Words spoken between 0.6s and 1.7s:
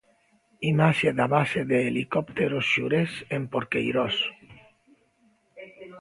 Imaxe da base